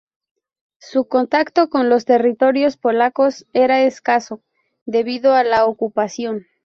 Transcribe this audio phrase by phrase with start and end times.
[0.79, 4.41] Su contacto con los territorios polacos era escaso,
[4.87, 6.47] debido a la ocupación.